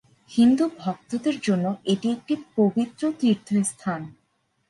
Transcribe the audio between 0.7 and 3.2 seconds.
ভক্তদের জন্য এটি একটি পবিত্র